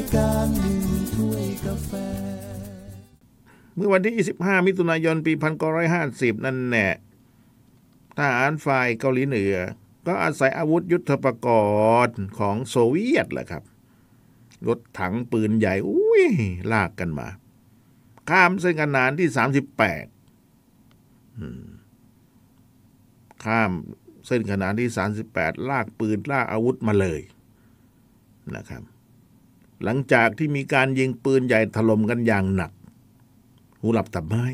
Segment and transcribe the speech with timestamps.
[0.00, 0.80] ยการหนึ่ง
[1.14, 1.92] ถ้วยกาแฟ
[3.74, 5.32] เมื่อวันที่ 25 มิถุนายน ปี
[5.88, 6.86] 1950 นั่นแน่
[8.18, 9.54] ทหารฝ่ายเกาหลีเหนือ
[10.06, 11.48] ก็อาศัยอาวุธยุทโธปก
[12.06, 13.62] รณ์ของโซเวียตแหละครับ
[14.66, 16.24] รถถังปืนใหญ่อุ้ย
[16.72, 17.28] ลากกันมา
[18.30, 19.40] ข้ามเส้นกันนานที่ 38
[23.44, 23.70] ข้าม
[24.26, 24.88] เส้นขนานที่
[25.28, 27.20] 38 ลากปืนลากอาวุธมาเลย
[28.56, 28.82] นะครับ
[29.84, 32.72] หลังจากที่มีการยิงปืนใหญ่ถล่มกันอย่างหนัก
[33.80, 34.46] หูหลับตับไม่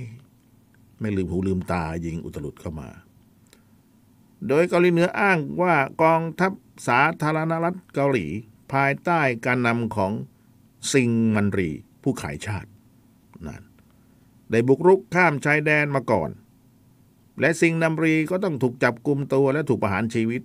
[1.00, 2.88] ไม่ลืมหูลืมตายิงอุตลุดเข้ามา
[4.48, 6.52] โดยเกาหลีเหนืออ้างว่ากองทัพ
[6.86, 8.26] สาธารณรัฐเกาหลี
[8.72, 10.12] ภายใต้การนำของ
[10.92, 11.70] ซิงมันรี
[12.02, 12.70] ผู้ขายชาติ
[13.46, 13.62] นั่น
[14.50, 16.30] ได้บุกรุกข้ามชายแดนมาก่อน
[17.40, 20.42] และซิงนัมรีก็ต้องถูกจับกลุมตัวและถูกประหารชีวิต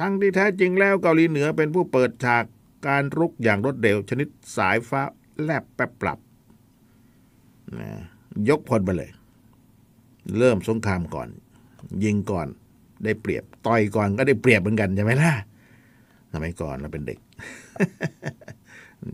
[0.00, 2.44] ทั้งที่แท้จริงแล้วเกาหลีเหนือเป็นผู้เปิดฉาก
[2.86, 5.02] การรุกอย่างรวดเร็วชนิดสายฟ้า
[5.42, 6.18] แลบแป๊บปรับ
[7.78, 7.90] นะ
[8.48, 9.10] ยกพลไปเลย
[10.38, 11.28] เริ่มสงครามก่อน
[12.04, 12.48] ยิงก่อน
[13.04, 15.32] ได้เปรียบ ต่อยก่อนก็ได้เปรียบเหมือนกันใช่ไหมล่ะ
[16.32, 17.18] สมัยก่อนเราเป็นเด็ก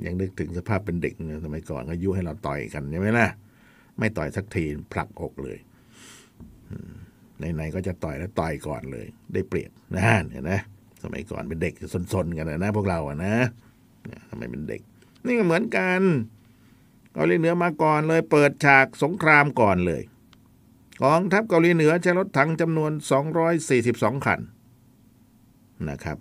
[0.06, 3.26] ยังนึกถึงสภาพเป็นเด็กเนี่ยสมัยก่อนก็ยุให้เราต่อยกันใช่ไหมล่ะ
[3.98, 5.58] ไม่ต่อยสักทีผลักอกเลย
[6.70, 6.92] อืม
[7.54, 10.02] ไหนๆก็จะต่อยแล้วต่อยก่อนเลย ได้เปรียบนะ
[10.32, 10.52] เห็นไหม
[11.02, 11.74] สมัยก่อนเป็นเด็ก
[12.12, 13.34] ซนๆกันนะพวกเราอะนะ
[14.28, 14.80] ทำไมเป็นเด็ก
[15.26, 16.02] นี่ก็เหมือนกัน
[17.12, 20.02] เกาหลีเหนือมาก่อนเลย เปิดฉากสงครามก่อนเลย
[21.02, 22.92] กองทัพเกาหลีเหนือใช้รถถังจำนวน
[23.58, 24.40] 242 คัน
[25.88, 26.18] นะครับ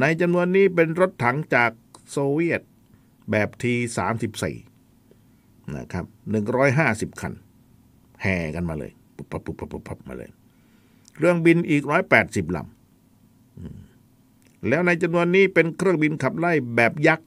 [0.00, 1.70] ในจำนวนนี้เป็นรถถังจาก
[2.10, 2.62] โซเวียต
[3.30, 3.74] แบบที
[4.94, 6.04] 34นะครับ
[6.62, 7.32] 150 คัน
[8.22, 10.30] แห่กันมาเลย ปุ๊บปั๊บปุ๊บปับปุ๊บปับมาเลย
[11.14, 11.82] เครื่องบินอีก
[12.20, 12.66] 180ลำ
[14.68, 17.26] แล้วในจำนวนนี้เป็นเครื่องบินขับไล่แบบยักษ์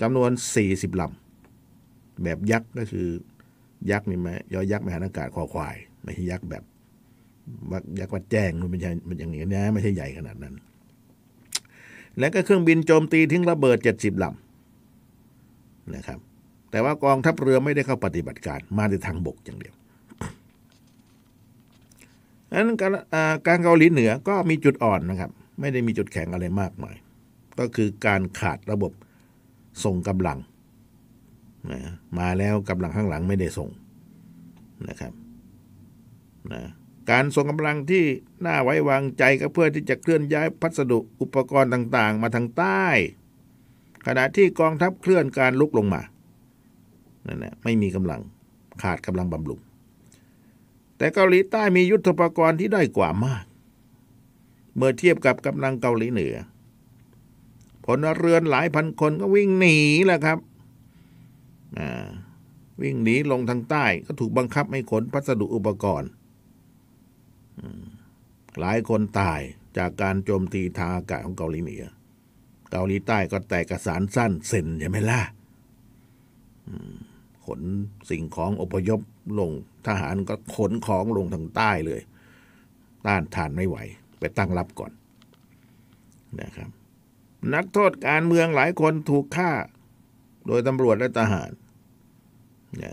[0.00, 0.30] จำนวน
[0.64, 3.08] 40ลำแบบยักษ์ก็คือ
[3.90, 6.62] ยักษ์นี่ไหมยอยักษ์มหานอากาศคอควาย ไม่ใช่ยักษ์แบบ
[7.72, 10.54] วักยักษ์วัดแจ้งมันไม่ใช่มันอย่างนี้นะไม่ใช่ใหญ่ขนาดนั้น
[12.18, 16.18] แล้วก็เครื่องบินโจมตีทิ้งระเบิด 70ลำนะครับ
[16.70, 19.74] แต่ว่ากองทัพเรือไม่ได้เข้าปฏิบัติการมาในทางบกอย่างเดียว
[22.50, 22.92] ดังนั้นการ
[23.46, 25.30] การเกาหลีเหนือก็มีจุดอ่อนนะครับ
[25.60, 26.96] ไม่ได้มีจุดแข็งอะไรมากมาย
[27.58, 28.92] ก็คือการขาดระบบ
[29.84, 30.38] ส่งกำลัง
[31.72, 31.80] นะ
[32.18, 33.70] มาแล้วกำลังข้างหลังไม่ได้ส่ง
[34.88, 35.12] นะครับ
[36.52, 36.62] นะ
[37.10, 38.04] การส่งกำลังที่
[38.46, 42.86] น่าไว้วางใจก็เพื่อที่จะเคลื่อนย้ายพัสดุอุปกรณ์ต่างๆ มาทางใต้
[44.06, 46.02] ขณะที่กองทัพเคลื่อนการลุกลงมา
[47.26, 48.20] นั่นแหละไม่มีกำลัง
[48.82, 49.60] ขาดกำลังบำรุง
[50.96, 53.44] แต่เกาหลีใต้มียุทธปกรณ์ที่ได้กว่ามาก
[54.76, 56.34] เมื่อเทียบกับกำลังเกาหลีเหนือ
[57.84, 59.76] พลเรือนหลายพันคนก็วิ่งหนี
[60.06, 60.38] แหละครับ
[61.78, 62.08] อ่า
[62.82, 66.10] วิ่งหนีลงทางใต้ก็ถูกบังคับให้ขนพัสดุอุปกรณ์
[68.58, 69.40] หลายคนตาย
[69.78, 71.84] จากการโจมตีทางอากาศของเกาหลีเหนือ
[72.70, 75.20] เกาหลีใต้ก็แตกกระสานสั้นเซ็นใช่ไหมล่ะ
[77.46, 77.60] ขน
[78.10, 79.00] สิ่งของอพยพ
[79.38, 79.52] ลง
[79.86, 82.00] ทหารก็ขนของลงทางใต้เลย
[83.06, 83.76] ต้านทานไม่ไหว
[84.20, 84.92] ไปตั้งรับก่อน
[86.40, 86.70] นะครับ
[87.54, 89.50] นักโทษการเมืองหลายคนถูกฆ่า
[90.46, 91.50] โดยตำรวจและทหาร
[92.82, 92.92] นะ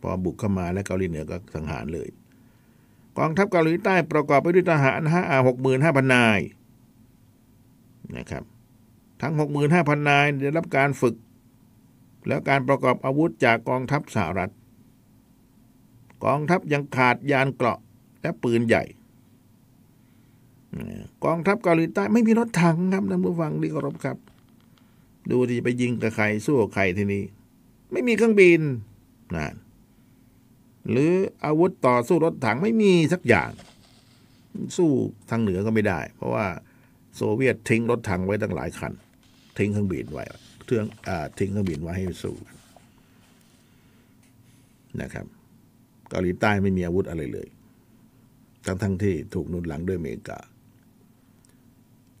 [0.00, 2.08] พอบุกเข้ามาแล้วเกาหลีเหนือก็สังหารเลย
[3.18, 6.38] กองทัพเกาหลีใต้ประกอบไปด้วยทหารห้าหกหมื่นห้าพันนาย
[8.16, 8.44] นะครับ
[9.22, 11.16] ทั้งหกหมื่นห้าพันนายได้รับการฝึก
[12.28, 14.52] แล้วการประกอบอาวุธจากกองทัพสหรัฐ
[16.24, 17.78] กองทัพยังขาดยานเกราะ
[18.22, 18.84] และปืนใหญ่
[21.24, 24.16] กองทัพเกาหลีใต้ไม่มีรถถังครับท่านผู้ฟังที่เคารพครับ
[25.30, 27.22] ดูที่ไปยิงกับใครสู้กับใครทีนี้
[27.92, 28.60] ไม่มีเครื่องบิน
[29.36, 29.54] นะ
[30.90, 31.12] หรือ
[31.44, 33.50] อาวุธต่อสู้รถถังไม่มีสักอย่าง
[34.76, 34.90] สู้
[35.30, 36.46] ทางเหนือก็ไม่ได้ เพราะว่า
[37.16, 38.92] โซเวียตทิ้งรถถังไว้ตั้งหลายคัน
[39.58, 40.24] ทิ้งเครื่องบินไว้
[40.64, 42.36] เครื่องอทิ้งเครื่องบินไว้ให้สู้
[45.00, 45.26] นะครับ
[46.10, 47.48] เกาหลีใต้ไม่มีอาวุธอะไรเลย
[48.66, 50.38] ทั้งทั้งที่ถูกนุนหลังด้วยอเมริกา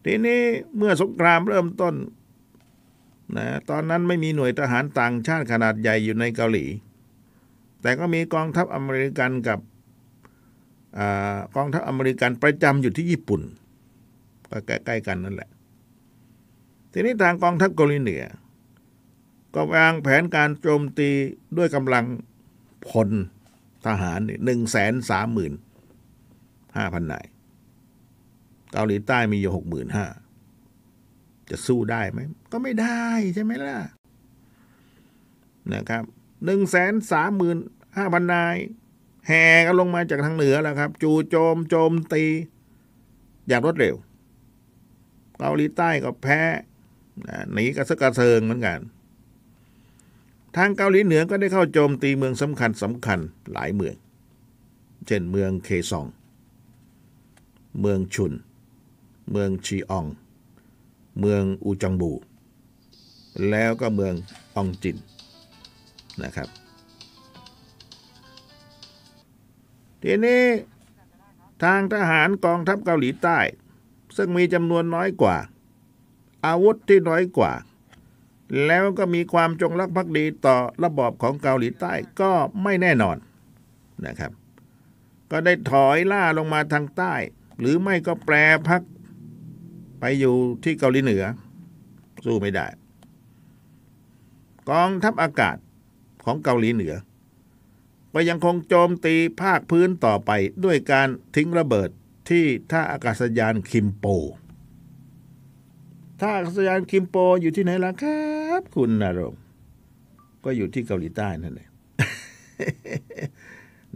[0.04, 0.40] ทีนี้
[0.76, 1.94] เมื่อสงครามเริ่มต้น
[3.36, 6.64] นะตอนนั้นไม่มีหน่วยทหารต่างชาติขนาดใหญ่อยู่ในเกาหลี
[7.82, 9.58] แต่ก็มีกองทัพอเมริกันกับ
[11.06, 11.08] อ
[11.56, 13.42] กองทัพอเมริกันประจำอยู่ที่ญี่ปุ่น
[14.50, 15.50] ก็ใกล้ๆกันนั่นแหละ
[16.92, 18.24] ทีนี้ทางกองทัพเกาหลีเหนือ
[19.54, 21.10] ก็วางแผนการโจมตี
[21.56, 22.04] ด้วยกำลัง
[22.88, 23.08] พล
[23.86, 25.52] ทหารหนึ่งแสนสามหมื่น
[26.76, 27.24] ห้าพันนาย
[28.74, 30.06] เกาหลีใต้มีอยู่หกหมื่นห้า
[31.50, 32.18] จะสู้ได้ไหม
[32.52, 33.04] ก็ไม่ได้
[33.34, 33.76] ใช่ไหมล่ะ
[35.72, 36.04] นะครับ
[36.44, 37.56] หนึ่งแสนสามหมื่น
[37.96, 38.56] ห้าพันนาย
[39.28, 42.24] แห่กันลงมาจากทางเหนือแล้วครับ จู่โจมโจมตี
[43.48, 43.94] อย่างรวดเร็ว
[45.38, 46.40] เกาหลีใต้ก็แพ้
[47.52, 48.80] หนีกระซึกกระเซิงเหมือนกัน
[50.56, 53.18] ทางเกาหลีเหนือก็ได้เข้าโจมตีเมืองสำคัญสำคัญ
[53.52, 53.94] หลายเมือง
[55.06, 56.06] เช่นเมืองเคซอง
[57.80, 58.32] เมืองชุน
[59.30, 60.06] เมืองชีออง
[61.20, 62.12] เมืองอูจังบู
[63.50, 64.14] แล้วก็เมือง
[64.56, 64.96] อองจิน
[66.22, 66.48] นะครับ
[70.02, 70.42] ทีนี้
[71.62, 73.38] ทางทหารกองทัพเกาหลีใต้
[74.16, 75.36] ซึ่งมีจำนวนน้อยกว่า
[76.46, 77.52] อาวุธที่น้อยกว่า
[78.66, 82.32] แล้วก็มีความจงรักภักดีต่อระบอบของเกาหลีใต้ก็
[82.62, 83.16] ไม่แน่นอน
[84.06, 84.32] นะครับ
[85.30, 87.14] ก็ได้ถอยล่าลงมาทางใต้
[87.58, 88.34] หรือไม่ก็แปร
[88.68, 88.82] พัก
[90.06, 91.24] ไปอยู่ที่เกาหลีเหนือ
[92.24, 92.66] สู้ไม่ได้
[94.70, 95.56] กองทัพอากาศ
[96.24, 96.94] ของเกาหลีเหนือ
[98.14, 100.30] ก็ยังคงโจมตีภาคพื้นต่อไป
[100.64, 101.88] ด้วยการทิ้งระเบิด
[102.28, 104.06] ที่ท่าอากาศยานคิมโป
[106.20, 108.22] ท่าอากาศยานคิมโปอยู่ที่ไหนล่ะครั
[108.60, 109.34] บ คุณนรง
[110.44, 111.70] ก็อยู่ที่เกาหลีใต้นั่นเอง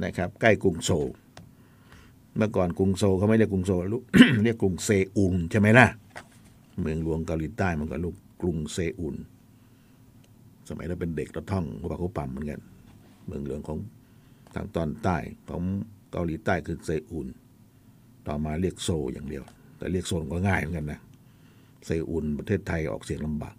[0.02, 1.08] นะครับ ใกล้กรุงโซล
[2.38, 4.02] เมื่อก่อนกรุงโซลเขาไม่เรียกกรุงโซลลูก
[4.44, 5.86] เรียกกรุงเซอุลใช่ไหมล่ะ
[6.80, 9.16] เมืองหลวงเกาหลีใต้มันก็ลูกกรุงเซอุล
[10.68, 12.60] สมัยเราเป็นเด็กเราท่องวปากหัวปั๊มเหมือนกัน
[13.26, 13.78] เมืองหลวงของ
[14.54, 15.16] ทางตอนใต้
[15.48, 15.62] ของ
[16.12, 17.26] เกาหลีใต้คือเซอุล
[18.26, 19.44] ต่อมาเรียกโซลอย่างเดียว
[19.78, 21.00] แต่เรียกโซลก็ง่ายเหมือนกันนะ
[21.86, 23.54] เซอุลประเทศไทยออกเสียงลำบาก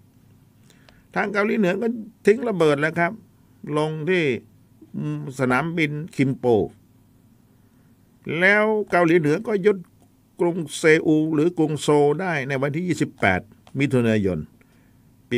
[1.15, 1.87] ทางเกาหลีเหนือก็
[2.25, 3.11] ทิ้งระเบิดแล้วครับ
[3.77, 4.23] ลงที่
[5.39, 6.45] สนามบินคิมโป
[8.39, 9.77] แล้วเกาหลีเหนือก็ยึด
[10.41, 12.97] กรุงเซอูหรือกรุงโซลได้ในวันที่
[13.31, 14.39] 28 มิถุนายน
[15.29, 15.37] ปี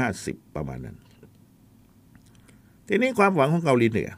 [0.00, 0.96] 1950 ประมาณนั้น
[2.88, 4.10] ทีนี้ความหวังของเกาหลีเหนือ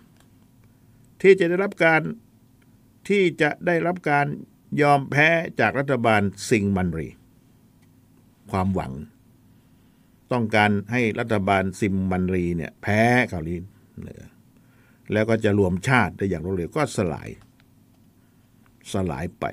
[1.22, 2.00] ที่จะได้รับการ
[3.08, 4.26] ที่จะได้รับการ
[4.82, 5.28] ยอมแพ้
[5.60, 7.08] จากรัฐบาลซิงมันรี
[8.50, 8.92] ความหวัง
[10.32, 13.54] ต้องการให้รัฐบาลซิมมันรีเนี่ยแพ้เกาหลี
[14.00, 14.22] เหนือ
[15.12, 17.28] แล้วก็จะรวมชาติได้อย่างรวดเร็วก็สลาย
[18.92, 19.44] สลายไป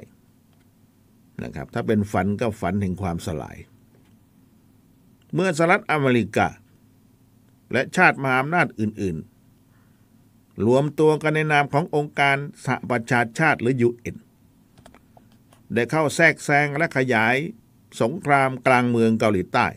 [1.44, 3.57] นะครับ ถ้าเป็นฝันก็ฝันแห่งความสลาย
[5.34, 6.48] เมื่อสหรัฐอเมริกา
[7.72, 9.18] และชาติมหาอำนาจอื่น
[9.95, 14.16] ๆ รวมตัวกันในนามขององค์การสหประชาชาติหรือ UN
[15.74, 17.36] ได้เข้าแทรกแซงและขยาย
[18.01, 19.68] สงครามกลางเมืองเกาหลีใต้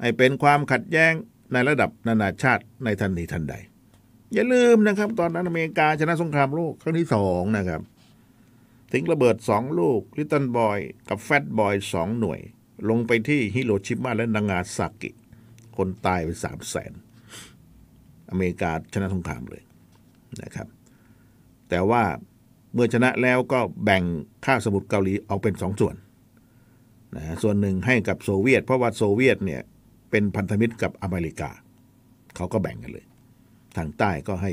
[0.00, 1.12] ให้เป็นความขัดแย้ง
[1.52, 3.54] ในระดับนานาชาติในทันทีทันใด
[4.32, 7.80] อย่าลืมนะครับ ตอนนั้นอเมริกาชนะสงครามโลกครั้งที่สองนะครับ
[8.94, 12.40] ทิ้งระเบิดสองลูก ลิตเติ้ลบอยกับแฟตบอยสองหน่วย
[12.88, 15.10] ลงไปที่ฮิโรชิมาและนางาซากิ
[15.76, 16.92] คนตายไปสามแสน
[18.30, 19.62] อเมริกาชนะสงครามเลย
[20.42, 20.68] นะครับ
[21.68, 22.02] แต่ว่า
[22.74, 24.02] เมื่อชนะแล้วก็แบ่ง
[24.44, 25.96] ค่าสมุทรเกาหลีออกเป็นสองส่วน
[27.16, 29.62] นะส่วนหนึ่งให้กับโซเวียต เพราะว่าโซเวียตเนี่ย
[30.10, 31.50] เป็นพันธมิตรกับอเมริกา
[32.36, 33.06] เขาก็แบ่งกันเลย
[33.76, 34.52] ทางใต้ก็ให้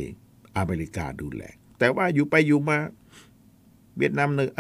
[0.58, 1.44] อเมริกาดูแล
[1.80, 2.78] แต่ว่าอยู่ไปอยู่มา
[3.98, 4.52] เวียดนามเหนือ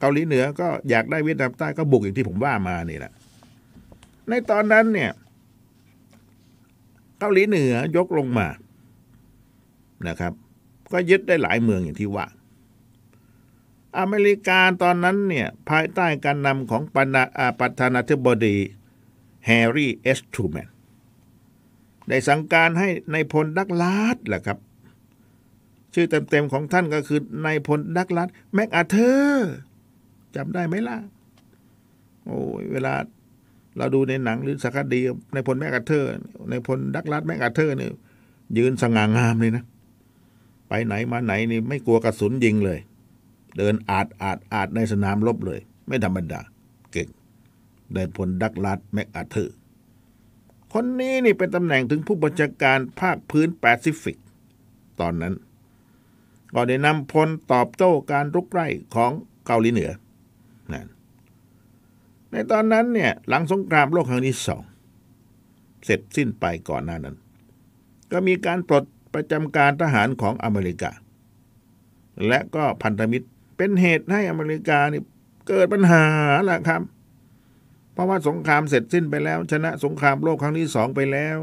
[0.00, 3.12] เกาหลีเหนือก็อยากได้เวียดนามใต้ก็บุกอย่างที่ผมว่ามานี่แหละ
[4.28, 5.10] ในตอนนั้นเนี่ย
[7.18, 8.48] เกาหลีเหนือยกลงมา
[10.08, 10.32] นะครับ
[10.92, 12.26] ก็ยึดได้หลายเมืองอย่างที่ว่า
[13.98, 18.56] อเมริกาตอนนั้นเนี่ย ภายใต้การนำของปนาอาประธานาธิบดี
[19.46, 20.68] แฮร์รี่เอสทรูแมน
[22.08, 24.58] ได้สั่งการให้นายพลดักลาสแหละครับ
[25.98, 29.52] ชื่อเต็มๆของท่านก็คือนายพลดักลาดแม็กอาเธอร์
[30.36, 30.96] จำได้ไหมล่ะ
[32.24, 32.94] โอ้ยเวลา
[33.76, 35.00] เราดูในหนังหรือสารคดี
[35.32, 36.08] ในายพลแม็กอาเธอร์
[36.48, 37.90] ในายพลดักลาดแม็กอาเธอร์เนี่ย
[38.56, 39.64] ยืนสง่างามเลยนะ
[40.68, 42.78] ไปไหนมาไหนนี่ไม่กลัวกระสุนยิงเลย
[43.56, 46.40] เดินอาดอาดอาดในสนามรบเลย ไม่ธรรมดา
[46.92, 47.08] เก่ง
[47.94, 49.54] ได้ผลดักลาดแม็กอาเธอร์
[50.72, 54.16] คนนี้นี่เป็นตำแหน่งถึงผู้บัญชาการภาคพื้นแปซิฟิก
[55.00, 55.34] ตอนนั้น
[56.56, 59.12] ก็ได้นำพลตอบโต้การรุกไร่ของ
[59.46, 59.90] เกาหลีเหนือ
[60.72, 60.86] นั่น
[62.30, 64.62] ในตอนนั้นเนี่ยหลังสงครามโลกครั้งที่สอง
[65.84, 67.16] เสร็จสิ้นไปก่อนหน้านั้น
[68.12, 68.84] ก็มีการปลด
[69.14, 70.90] ประจำการทหารของอเมริกา
[72.28, 75.02] และก็พันธมิตรเป็นเหตุให้อเมริกานี่
[75.48, 76.04] เกิดปัญหา
[76.44, 76.82] แหละครับ
[77.92, 81.38] เพราะว่าสงครามเสร็จสิ้นไปแล้ว ชนะสงครามโลกครั้งที่สองไปแล้ว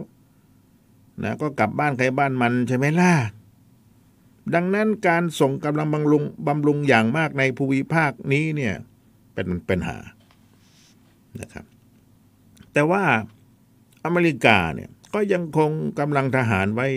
[1.23, 3.13] นะก็กลับบ้านใครบ้านมันใช่ไหมล่ะ
[4.55, 8.75] ดังนั้นการส่งกำลังบำรุงบำรุงอย่างมากในภูมิภาคนี้เนี่ย
[9.33, 9.97] เป็นป็นหา
[11.41, 11.65] นะครับ
[12.73, 13.03] แต่ว่า
[14.05, 16.87] อเมริกาเนี่ยก็ยังคงกำลังทหารไว้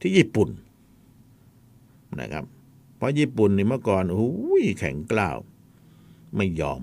[0.00, 0.48] ที่ญี่ปุ่น
[2.20, 2.44] นะครับ
[2.96, 5.36] เพราะญี่ปุ่นนี่เมื่อก่อนโอ้ยแข็งกล้าว
[6.36, 6.80] ไม่ยอม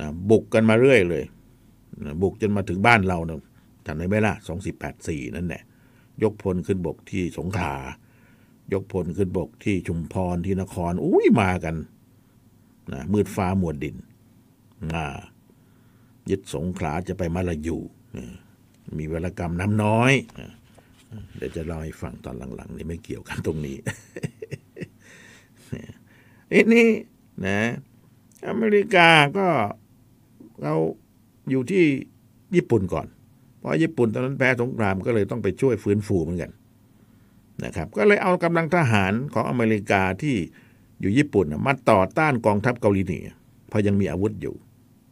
[0.00, 1.24] นะบุกกันมาเรื่อยเลย
[2.04, 3.40] นะบุกจนมาถึงบ้านเรานะ
[3.86, 5.62] จำได้ไหมล่ะสองสิบแปดสี่นั่นแหละ
[6.22, 7.74] ยกพลขึ้นบกที่สงขลา
[8.72, 11.76] ยกพลขึ้นบกที่ชุมพรที่นคร อุ้ยมากัน
[12.92, 13.96] นะมืดฟ้ามวดิน
[14.92, 15.04] มา
[16.30, 17.78] ยึดสงขลาจะไปมาลายู
[18.98, 20.12] มีวรกรรมน้ำน้อย
[21.36, 23.76] เดี๋ยวจะเล่าให้ฟังตอนหลัง ๆ นี่ไม่เกี่ยวกันตรงนี้
[26.48, 26.88] เอ้นี่
[27.46, 27.60] นะ
[28.48, 29.08] อเมริกา
[29.38, 29.48] ก็
[30.62, 30.74] เรา
[31.50, 31.84] อยู่ที่
[32.54, 33.06] ญี่ปุ่นก่อน
[33.58, 36.50] เพราะญี่ปุ่นตอนนั้นแพ้สงครามก็เลยต้องไปช่วยฟื้นฟูเหมือนกัน
[37.64, 40.36] นะครับก็เลยเอากำลังทหารของอเมริกาที่
[41.00, 43.26] อยู่ญี่ปุ่นมาต่อต้านกองทัพเกาหลีเหนือ
[43.68, 44.54] เพราะยังมีอาวุธอยู่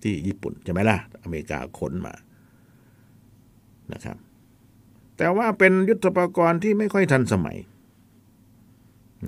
[0.03, 2.15] ที่ญี่ปุ่นใช่ไหมล่ะอเมริกาขนมา
[3.93, 4.17] นะครับ
[5.17, 7.59] แต่ว่าเป็นยุทธปกรณ์ที่ไม่ค่อยทันสมัย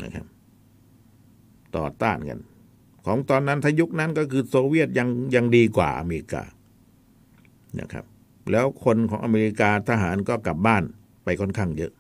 [0.03, 0.27] นะครับ
[1.77, 2.41] ต่อต้านกัน
[3.07, 6.43] ของตอนนั้นทยุคนั้นก็คือโซเวียตยังยังดีกว่าอเมริกา
[7.81, 8.05] นะครับ
[8.53, 10.83] แล้วคนของอเมริกาทหารก็กลับบ้าน
[11.25, 11.93] ไปค่อนข้างเยอะ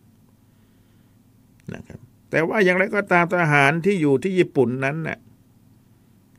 [1.75, 2.01] นะครับ
[2.31, 5.19] แต่ว่าอย่างไรก็ตามทหารที่อยู่ที่ญี่ปุ่นนั้นน่ะ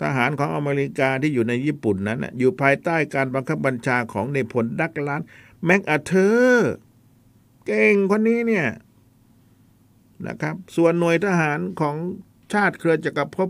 [0.02, 5.22] ทหารของอเมริกาที่อยู่ในญี่ปุ่นนั้นนะอยู่ภายใต้การบังคับบัญชาของในพลดักลาน
[5.66, 6.74] แม็กอาเธอร์
[7.66, 8.68] เก่งคนนี้เนี่ย
[10.28, 11.96] นะครับ ส่วนหน่วยทหารของ
[12.54, 13.50] ชาติเครือจักรภพ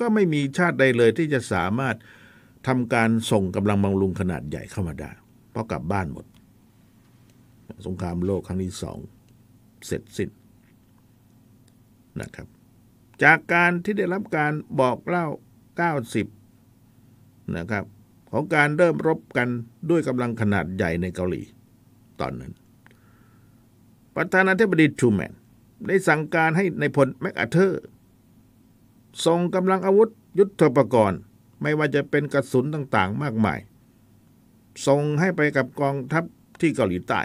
[0.00, 1.96] ก็ไม่มีชาติใดเลยที่จะสามารถ
[2.66, 5.10] ทำการส่งกำลังบำรุงขนาดใหญ่เข้ามาได้
[5.50, 6.26] เพราะกลับบ้านหมด
[7.86, 8.98] สงครามโลกครั้งที่สอง
[9.86, 10.28] เสร็จสิ้น
[12.20, 12.46] นะครับ
[13.22, 15.26] จากการที่ได้รับการบอกเล่า
[16.40, 17.84] 90 นะครับ
[18.30, 19.48] ของการเริ่มรบกัน
[19.90, 21.42] ด้วยกำลังขนาดใหญ่ในเกาหลี
[22.20, 22.52] ตอนนั้น
[24.16, 25.32] ประธานาธิบดีทรูแมน
[25.86, 27.82] ได้สั่งการให้ในพลแมคอาเธอร์
[29.26, 30.08] ส่งกำลังอาวุธ
[30.38, 31.20] ยุทโธปกรณ์
[31.62, 33.58] ไม่ว่าจะเป็นกระสุนต่างๆ มากมาย
[34.86, 36.24] ส่งให้ไปกับกองทัพ
[36.60, 37.20] ที่เกาหลีใต้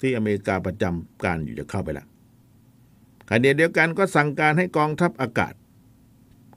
[0.00, 2.06] ที่อเมริกาประจำการอยู่จะเข้าไปแล้ว
[3.28, 5.54] ขณะเดียวกันก็สั่งการให้กองทัพอากาศ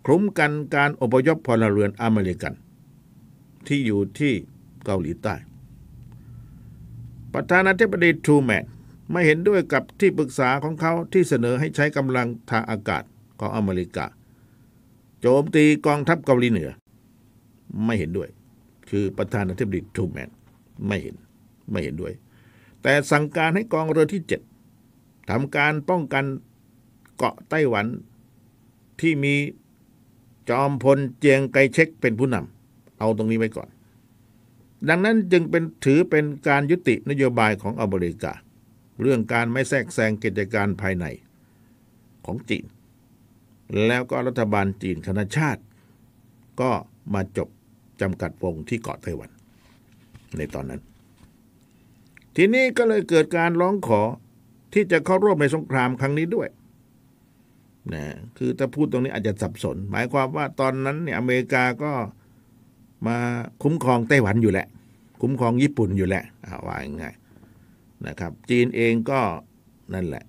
[0.05, 2.53] คุ้มกันการอพยพพลเรือนอเมริกัน
[3.67, 4.33] ที่อยู่ที่
[4.85, 5.35] เกาหลีใต้
[7.33, 8.65] ประธานาธิบดีทรูแมน
[9.11, 13.03] ไม่เห็นด้วยกับที่ปรึกษาของเขาที่เสนอให้ใช้กำลังทางอากาศ
[13.39, 14.05] ของอเมริกา
[15.21, 16.69] โจมตีกองทัพเกาหลีเหนือ
[17.85, 18.29] ไม่เห็นด้วย
[18.89, 20.29] คือประธานาธิบดีทรูแมน
[20.87, 21.15] ไม่เห็น
[21.71, 22.13] ไม่เห็นด้วย
[22.81, 24.41] แต่สั่งการให้กองเรือที่เจ็ด
[25.29, 26.25] ทำการป้องกัน
[27.17, 27.85] เกาะไต้หวัน
[29.01, 29.35] ที่มี
[30.49, 33.69] จอมพลเจียงไกเช็กเป็นผู้นำเอาตรงนี้ไว้ก่อน
[34.89, 38.33] ดังนั้นจึงเป็นถือเป็นการยุตินโยบายของอเมริกา
[39.01, 41.05] เรื่องการไม่แทรกแซงกิจการภายใน
[42.25, 42.65] ของจีน
[43.85, 45.61] แล้วก็รัฐบาลจีนคณะชาติ
[46.61, 46.71] ก็
[47.13, 47.49] มาจบ
[48.01, 49.29] จำกัดวงที่เกาะไต้หวัน
[50.37, 50.81] ในตอนนั้น
[52.35, 54.01] ทีนี้ก็เลยเกิดการร้องขอ
[54.73, 56.49] ที่จะเข้าร่วมในสงครามครั้งนี้ด้วย
[57.93, 58.05] นะ
[58.37, 61.91] คือถ้าพูดตรงนี้อาจจะสับสน หมายความว่าตอนนั้นเนี่ยอเมริกาก็
[63.07, 63.17] มา
[63.63, 64.67] คุ้มครองไต้หวันอยู่แหละ
[65.21, 66.23] คุ้มครองญี่ปุ่นอยู่แหละ
[66.65, 67.15] ว่าง่าย
[68.07, 69.21] นะครับ จีนเองก็
[69.93, 70.25] นั่นแหละ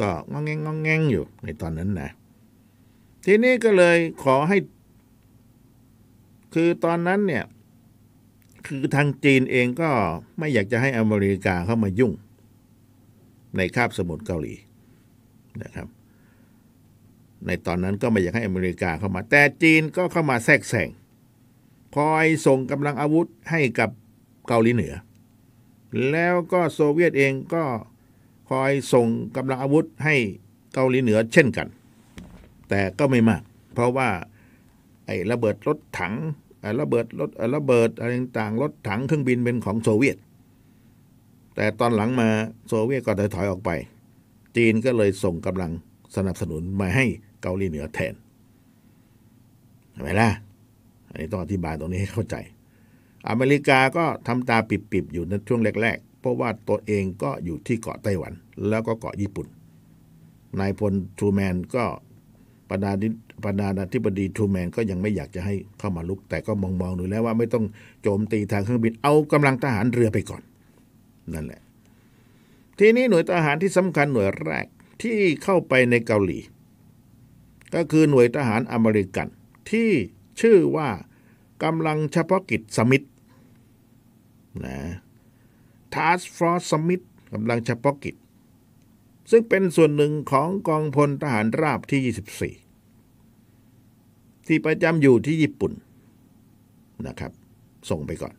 [0.00, 2.10] ก็งองแงงงองแงงอยู่ในตอนนั้นนะ
[3.24, 4.58] ทีนี้ก็เลยขอให้
[6.54, 7.44] คือตอนนั้นเนี่ย
[8.66, 9.90] คือทางจีนเองก็
[10.38, 12.12] ไม่อยากจะให้อเมริกาเข้ามายุ่ง
[13.56, 14.54] ในคาบสมุทรเกาหลี
[15.62, 15.88] นะครับ
[17.46, 20.88] ในตอนนั้นก็ไม่อยากให้อเมริกาเข้ามา แต่จีนก็เข้ามาแทรกแซง
[21.96, 23.90] คอยส่งกำลังอาวุธให้กับ
[24.48, 24.94] เกาหลีเหนือ
[26.10, 27.64] แล้วก็โซเวียตเองก็
[28.50, 29.06] คอยส่ง
[29.36, 30.16] กำลังอาวุธให้
[30.74, 31.68] เกาหลีเหนือเช่นกัน
[32.68, 33.42] แต่ก็ไม่มาก
[33.74, 34.08] เพราะว่า
[35.06, 36.14] ไอ้ระเบิดรถถัง
[36.80, 40.16] ระเบิดรถระเบิดอะไรต่างรถถังเครื่องบินเป็นของโซเวียต
[41.56, 42.28] แต่ตอนหลังมา
[42.68, 43.70] โซเวียตก็ถอยถอยออกไป
[44.56, 45.72] จีนก็เลยส่งกำลัง
[46.16, 47.06] สนับสนุนมาให้
[47.42, 48.14] เกาหลีเหนือแทน
[49.90, 50.30] เห็นไหมล่ะ
[51.10, 52.36] อันนี้ต้องอธิบายตรงนี้ให้เข้าใจ
[53.28, 58.32] อเมริกาก็ทำตาปิบๆอยู่ในช่วงแรกๆ เพราะว่าตัวเองก็อยู่ที่เกาะไต้หวัน
[58.68, 59.46] แล้วก็เกาะญี่ปุ่น
[60.60, 61.84] นายพลทรูแมนก็
[62.68, 63.08] ประธานา
[63.44, 67.64] ประธานาธิบดีทรูแมนก็ยังไม่อยากจะให้เข้ามาลุก แต่ก็มองๆดูแล้วว่าไม่ต้อง
[68.02, 70.42] โจมตีทางเครื่องบิน เอากำลังทหารเรือไปก่อน
[71.34, 71.60] นั่นแหละ
[72.78, 74.66] ทีนี้หน่วยทหารที่สำคัญหน่วยแรก
[75.02, 76.38] ที่เข้าไปในเกาหลี
[77.74, 79.28] ก็คือหน่วยทหารอเมริกัน
[79.70, 79.90] ที่
[80.40, 80.88] ชื่อว่า
[81.64, 83.02] กำลังเฉพาะกิจสมิธ
[84.64, 84.78] นะ
[85.94, 87.02] Task Force Summit
[87.32, 88.16] กำลังเฉพาะกิจ
[89.30, 95.72] ซึ่งเป็นส่วนหนึ่งของกองพลทหารราบที่ 24 ที่ประจำอยู่ที่ญี่ปุ่น
[97.06, 97.32] นะครับ
[97.90, 98.34] ส่งไปก่อน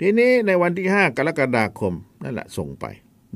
[0.00, 2.84] ทีนี้ในวันที่ 5 กรกฎาคมนั่นแหละส่งไป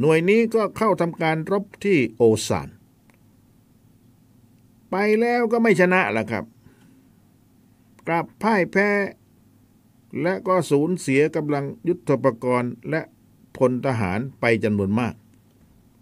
[0.00, 2.68] หน่วยนี้ก็เข้าทำการรบที่โอซาน
[4.98, 6.44] ไปแล้วก็ไม่ชนะล่ะครับ
[8.08, 8.90] กลับพ่ายแพ้
[10.22, 13.00] และก็สูญเสียกำลังยุทธปกรณ์ และ
[13.56, 15.14] พลทหารไปจำนวนมาก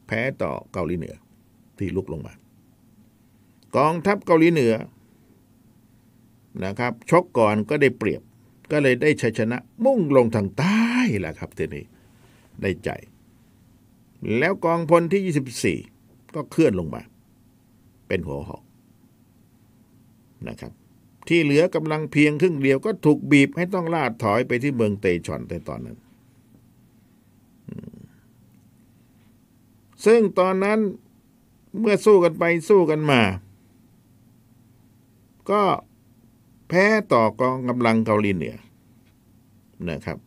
[0.07, 1.15] แพ้ต่อเกาหลีเหนือ
[1.79, 2.35] ที่ลุกลงมา
[3.77, 4.75] กองทัพเกาหลีเหนือ
[6.65, 8.23] นะครับชกก่อนก็ได้เปรียบ
[8.71, 10.85] ก็เลยได้ชัยชนะ มุ่งลงทางใต้
[11.21, 11.85] แหละครับทีนี้
[12.63, 12.91] ได้ใจ
[14.39, 17.03] แล้วกองพลที่ 24 ก็เคลื่อนลงมา
[18.09, 18.64] เป็นหัวหอก
[20.49, 20.73] นะครับ
[21.29, 25.99] ที่เหลือกำลังเพียงครึ่งเดียวก็ถูกบีบให้ต้องลาดถอยไปที่เมืองเตชอนในตอนนั้น
[30.05, 30.79] ซึ่งตอนนั้น
[31.79, 33.21] เมื่อสู้กันไปสู้กันมา
[35.51, 35.63] ก็
[36.69, 38.55] แพ้ต่อกองกำลังเกาหลีเหนือ
[39.91, 40.19] นะครับ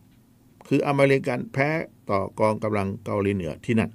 [0.68, 1.68] คืออเมริกันแพ้
[2.10, 3.90] ต่อกองกำลังเกาหลีเหนือที่นั่น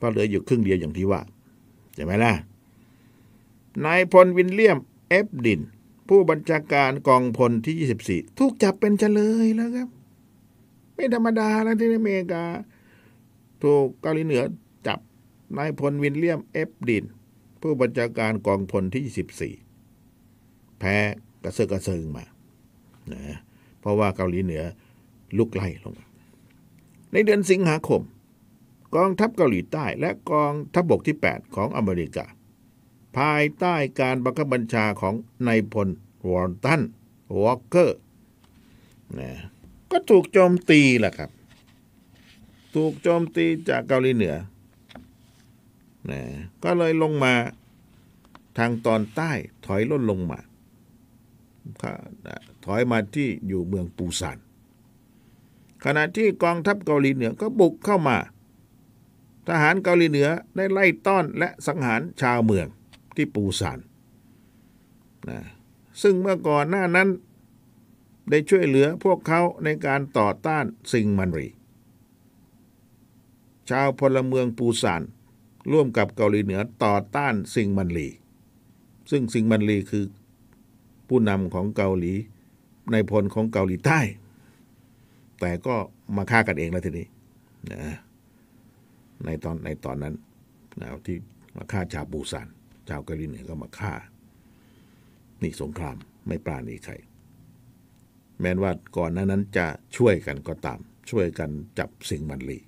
[0.00, 1.20] ก็เหลืออยู่ครึ่งเดียวอย่างที่ว่า
[1.94, 2.32] ใช่ไหมล่ะ
[3.84, 4.78] นายพลวินเลียม
[5.14, 5.60] อฟดิน
[6.08, 9.88] ผู้บัญชาการกองพลที่ 24 ถูกจับเป็นเฉลยแล้วครับ
[10.94, 12.44] ไม่ธรรมดาแล้วที่อเมริกา
[13.62, 14.42] ถูกเกาหลีเหนือ
[14.86, 14.98] จับ
[15.56, 17.04] นายพลวินเลียมเอฟดิน
[17.60, 20.96] ผู้บัญชาการกองพลที่ 24 แพ้
[21.42, 22.24] กระเซาะกระเซิงมา
[23.12, 23.38] นะ
[23.80, 24.62] เพราะว่าเกาหลีเหนือ
[25.38, 25.94] ลุกไล่ลง
[27.12, 28.02] ในเดือนสิงหาคม
[28.96, 32.26] กองทัพเกาหลีใต้และกองทัพบกที่ 8 ของอเมริกา
[33.16, 35.14] ภายใต้การบังคับบัญชาของ
[35.46, 35.88] นายพล
[36.30, 36.80] วอร์ตัน
[37.42, 37.98] วอลเกอร์
[39.18, 39.30] นะ
[39.90, 41.30] ก็ถูกโจมตีแหละครับ
[42.74, 44.36] ถูกโจมตีจากเกาหลีเหนือ
[46.10, 46.20] นะ
[46.64, 47.34] ก็เลยลงมา
[48.58, 49.30] ทางตอนใต้
[49.66, 50.38] ถอยล่นลงมา
[52.64, 54.38] ถอยมาที่อยู่เมืองปูซาน
[55.84, 58.18] ขณะที่กองทัพเกาหลีเหนือก็บุกเข้ามา
[59.48, 62.66] ทหารเกาหลีเหนือได้ไล่ต้อนและสังหารชาวเมือง
[63.16, 63.78] ที่ปูซาน
[65.30, 65.40] นะ
[66.02, 67.08] ซึ่งเมื่อก่อนหน้านั้น
[68.30, 71.48] ได้ช่วยเหลือพวกเขาในการต่อต้านซิงมันรี
[73.70, 75.02] ชาวพลเมืองปูซาน
[75.72, 78.08] ร่วมกับเกาหลีเหนือต่อต้านซิงมันรี
[79.10, 80.04] ซึ่งซิงมันรีคือ
[81.08, 82.12] ผู้นำของเกาหลี
[82.92, 84.00] ในพลของเกาหลีใต้
[85.40, 85.74] แต่ก็
[86.16, 87.06] มาฆ่ากันเองแล้วทีนี้
[87.72, 87.96] นะ
[89.24, 90.14] ในตอนในตอนนั้น
[90.80, 91.16] นะที่
[91.56, 92.46] มาฆ่าชาวปูซาน
[92.88, 93.92] ชาวเกาหลีเหนือก็มาฆ่า
[95.42, 96.94] นี่สงครามไม่ปราณีใคร
[98.40, 99.66] แม้นว่าก่อนหน้านั้นจะ
[99.96, 102.58] ช่วยกันก็ตาม ช่วยกันจับสิงมันลี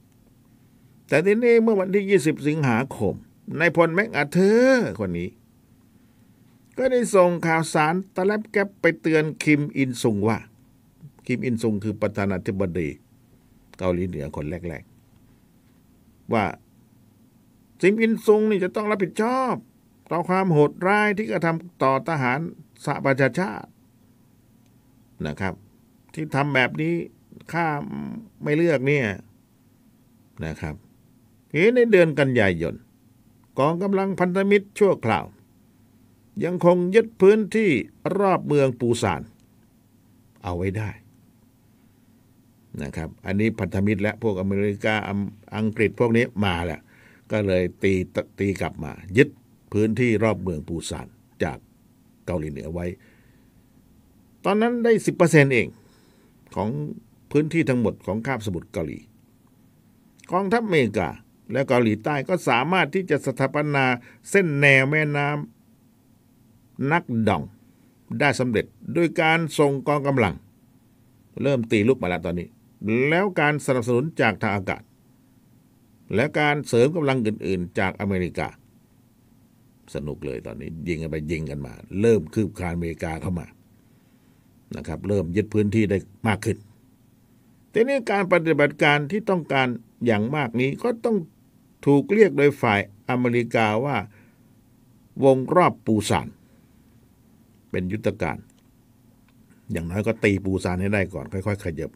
[1.08, 3.14] แต่ทีนี้เมื่อวันที่ 20 สิงหาคม
[3.60, 5.28] นายพลแม็กอาเธอร์คนนี้
[6.78, 10.38] ก็ได้ส่งข่าวสารตะแลบแก๊บไปเตือนคิมอิลซุงว่า
[11.26, 12.88] คิมอิลซุงคือประธานาธิบดี
[13.78, 14.84] เกาหลีเหนือคนแรก
[15.58, 16.44] ๆ ว่า
[17.80, 19.54] คิมอิลซุงนี่จะต้องรับผิดชอบ
[20.10, 22.38] ต่อความโหดร้ายที่กระทำต่อทหาร
[22.84, 23.68] สหประชาชาติ
[25.26, 25.54] นะครับ
[26.14, 26.94] ที่ทำแบบนี้
[27.52, 27.66] ฆ่า
[28.42, 29.06] ไม่เลือกเนี่ย
[30.44, 30.74] นะครับ
[31.52, 32.74] ทีในเดือนกันยายน
[33.58, 35.24] กองกำลังพันธมิตรชั่วคราว
[36.44, 37.70] ยังคงยึดพื้นที่
[38.18, 39.22] รอบเมืองปูซาน
[40.42, 40.90] เอาไว้ได้
[42.82, 44.94] นะครับ อันนี้พันธมิตรและพวกอเมริกา
[45.56, 46.80] อังกฤษพวกนี้มาแหละ
[47.32, 47.92] ก็เลยตี
[48.38, 49.28] ตีกลับมา ยึด
[49.72, 51.06] พื้นที่รอบเมืองปูซาน
[51.42, 51.58] จาก
[52.26, 52.86] เกาหลีเหนือไว้
[54.44, 55.68] ตอนนั้นได้สิบเปอร์เซ็นเอง
[56.56, 56.68] ของ
[57.30, 58.98] พื้นที่ทั้งหมดของคาบสมุทรเกาหลี
[60.32, 61.08] กองทัพอเมริกา
[61.52, 63.84] และเกาหลีใต้ก็สามารถที่จะสถาปนา
[64.30, 67.42] เส้นแนวแม่น้ำนักดอง
[68.20, 70.34] ได้สำเร็จด้วยการส่งกองกำลัง
[71.42, 72.48] เริ่มตีลุกมาแล้วตอนนี้
[73.08, 74.82] แล้วการสนับสนุนจากทางอากาศ
[76.14, 78.48] และการเสริมกำลังอื่น ๆ จากอเมริกา
[79.94, 83.46] สนุกเลยตอนนี้ ยิงกันไปยิงกันมา เริ่มคืบคลานอเมริกาเข้ามา
[84.76, 86.56] นะครับ เริ่มยึดพื้นที่ได้มากขึ้น
[87.70, 89.68] แต่นี้การปฏิบัติการที่ต้องการ
[90.06, 91.16] อย่างมากนี้ก็ต้อง
[91.86, 93.96] ถูกเรียกโดยฝ่ายอเมริกาว่า
[95.24, 96.28] วงรอบปูซาน
[97.70, 98.38] เป็นยุทธการ
[99.72, 101.90] อย่างน้อยก็ตีปูซานให้ได้ก่อน ค่อย ๆ ขยับ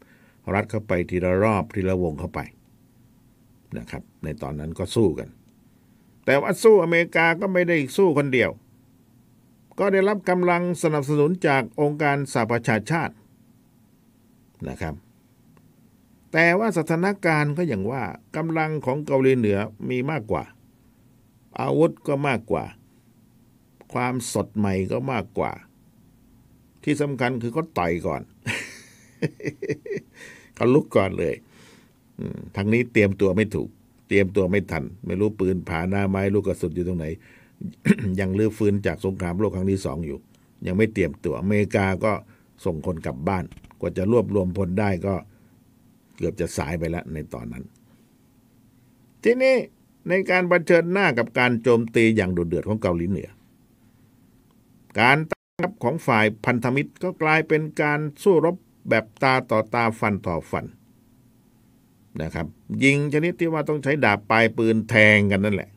[0.54, 2.40] รัดเข้าไปทีละรอบทีละวงเข้าไป
[3.78, 5.28] นะครับ ในตอนนั้นก็สู้กัน
[6.24, 8.50] แต่ว่าสู้อเมริกาก็ไม่ได้สู้คนเดียว
[9.78, 13.14] ก็ได้รับกำลังสนับสนุนจากองค์การสหประชาชาติ
[14.68, 14.94] นะครับ
[16.32, 18.02] แต่ว่าสถานการณ์ก็อย่างว่า
[18.36, 19.58] กำลังของเกาหลีเหนือ
[19.90, 20.44] มีมากกว่า
[21.60, 22.64] อาวุธก็มากกว่า
[23.92, 25.52] ความสดใหม่ก็มากกว่า
[26.84, 28.22] ที่สำคัญคือเขาต่อยก่อน
[30.54, 31.34] เขาลุกก่อนเลย
[32.56, 33.70] ทางนี้เตรียมตัวไม่ถูก
[34.10, 37.06] เตรียมตัวไม่ทัน ไม่รู้ปืนผาหน้าไม้ลูกกระสุนอยู่ตรงไหน
[38.20, 40.18] ยังลื้อฟื้นจากสงครามโลกครั้งที่สองอยู่
[40.66, 42.12] ยังไม่เตรียมตัวอเมริกาก็
[42.64, 43.44] ส่งคนกลับบ้าน
[43.80, 45.14] กว่าจะรวบรวมพลได้ก็
[46.16, 47.64] เกือบจะสายไปแล้วในตอนนั้น
[49.24, 49.56] ทีนี้
[50.08, 53.30] ในการเผชิญหน้ากับการโจมตีอย่างดุเดือดของเกาหลีเหนือ
[55.00, 58.56] การตั้งรับของฝ่ายพันธมิตรก็กลายเป็นการสู้รบ
[58.88, 60.64] แบบตาต่อตาฟันต่อฟัน
[62.22, 62.46] นะครับ
[62.84, 65.70] ยิงชนิดที่ว่าต้องใช้ดาบปลายปืนแทงกันนั่นแหละ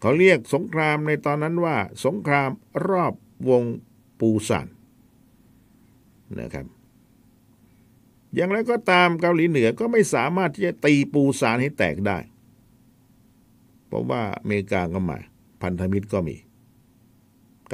[0.00, 2.50] เขาเรียกสงครามในตอนนั้นว่า สงคราม
[2.88, 3.14] รอบ
[3.48, 3.62] วง
[4.20, 4.66] ปูซาน
[6.40, 6.66] นะครับ
[8.34, 12.18] อย่างไรก็ตามเกาหลีเหนือก็ไม่สามารถที่จะตีปูซานให้แตกได้
[13.86, 15.18] เพราะว่าอเมริกาก็มา
[15.62, 16.36] พันธมิตรก็มี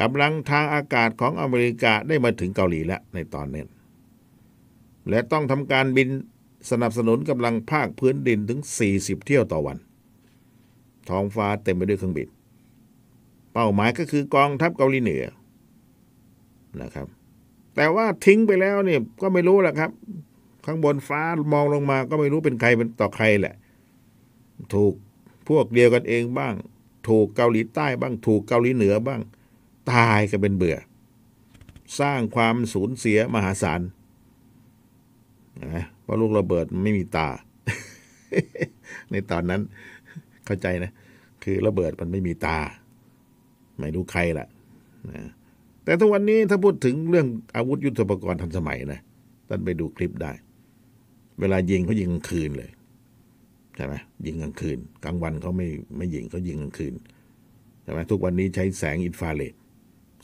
[0.01, 3.63] กำลังทางอากาศของอเมริกาได้มาถึงเกาหลีแล้วในตอนนี้
[5.11, 6.09] และต้องทำการบิน
[6.71, 8.61] สนับสนุนกำลังภาคพื้นดินถึง
[8.93, 9.79] 40 เที่ยวต่อวัน
[11.09, 12.29] ท้องฟ้าเต็มไปด้วยเครื่องบิน
[13.53, 15.25] เป้าหมายก็คือกองทัพเกาหลีเหนือ
[16.83, 17.07] นะครับ
[17.77, 19.91] แต่ว่าทิ้งไปแล้วเนี่ยก็ไม่รู้แหละครับ
[20.67, 23.55] ข้างบนฟ้ามองลงมาก็ไม่รู้เป็นใครเป็นต่อใครแหละ
[24.75, 24.95] ถูก
[25.49, 26.55] พวกเดียวกันเองบ้าง
[27.09, 29.21] ถูกเกาหลีใต้บ้าง ถูกเกาหลีเหนือบ้าง
[29.93, 30.77] ตายกันเป็นเบื่อ
[32.01, 33.81] สร้างความสูญเสียมหาศาล
[35.65, 37.29] นะเพราะลูกระเบิดไม่มีตา
[39.11, 39.61] ในตอนนั้น
[40.47, 40.91] เข้าใจนะ
[41.43, 42.59] คือระเบิดมันไม่มีตา
[43.79, 44.49] ไม่รู้ใครแหละ
[45.11, 45.23] นะ
[45.85, 49.01] แต่ทุกวันนี้ถ้าพูดถึงเรื่องอาวุธยุทโธปกรณ์ทันสมัยนะ
[49.49, 50.33] ท่านไปดูคลิปได้
[51.41, 52.71] เวลายิงเขายิงกลางคืนเลย
[53.77, 53.95] ใช่ไหม
[54.27, 56.95] ยิงกลางคืน กลางวันเขาไม่ไม่ยิงเขายิงกลางคืน
[57.83, 59.55] ใช่ไหมทุกวันนี้ใช้แสงอินฟราเรด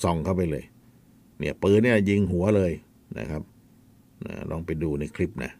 [0.04, 0.64] ส่องเข้าไปเลย
[1.38, 2.72] เนี่ยปืนเนี่ยยิงหัวเลย
[3.18, 3.42] นะครับ
[4.26, 5.52] นะลองไปดูในคลิปนะ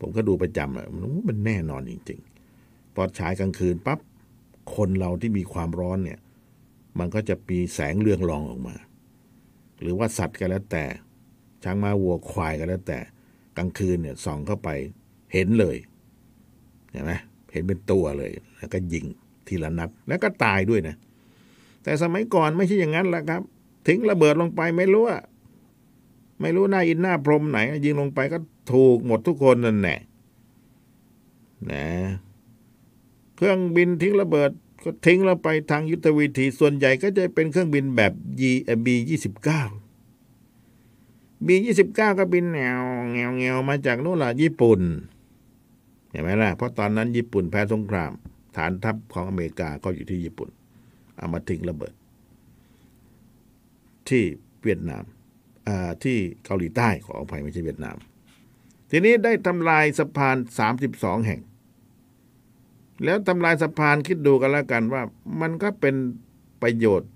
[0.00, 2.20] ผมก็ดูประจำอะมันมันแน่นอนจริง
[2.56, 3.98] ๆ พอฉายกลางคืนปั๊บ
[4.76, 6.18] คนเราที่มีความร้อนเนี่ย
[6.98, 8.76] มันก็จะมีแสงเรืองรองออกมา
[9.80, 10.84] หรือว่าสัตว์ก็แล้วแต่
[11.64, 12.98] ช้างมาวัวควายก็แล้วแต่
[13.56, 14.68] กลางคืนเนี่ยส่องเข้าไป
[15.32, 15.76] เห็นเลย
[16.90, 17.12] เห็นไหม
[17.52, 19.04] เห็นเป็นตัวเลย แล้วก็ยิง
[19.46, 20.96] ทีละนัดแล้วก็ตายด้วยนะ
[21.82, 23.42] แต่สมัยก่อนไม่ใช่อย่างนั้นแหละครับ
[23.86, 25.18] ทิ้งระเบิดลงไปไม่รู้ว่า
[26.40, 28.38] ไม่รู้หน้าอินหน้าพรมไหน ยิงลงไปก็
[28.72, 30.00] ถูกหมดทุกคนนั่นแหละ
[31.70, 31.86] นะ
[33.36, 34.50] เครื่องบินทิ้งระเบิด
[34.84, 38.42] ก็ทิ้งแล้วไปทางยุทธวิธีส่วนใหญ่ก็จะเป็นเครื่องบินแบบ G
[38.84, 39.62] B ยี่สิบเก้า
[41.46, 42.80] บียี่สิบเก้าก็บินแนว
[43.12, 44.80] แงวแงวมาจากนู่นล่ะญี่ปุ่น
[46.10, 48.12] เห็นไหมล่ะ เพราะตอนนั้นญี่ปุ่นแพ้สงคราม
[48.56, 50.48] ฐานทัพของอเมริกาก็อยู่ที่ญี่ปุ่น
[51.16, 51.94] เอามาทิ้งระเบิด
[54.08, 54.22] ที่
[54.62, 55.04] เวียดนาม
[56.04, 57.96] ที่เกาหลีใต้ขออภัยไม่ใช่เวียดนาม
[58.90, 60.36] ทีนี้ได้ทำลายสะพาน
[60.80, 61.40] 32 แห่ง
[63.04, 65.02] แล้วทำลายสะพานคิดดูกันแล้วกันว่า
[65.40, 65.94] มันก็เป็น
[66.62, 67.10] ประโยชน์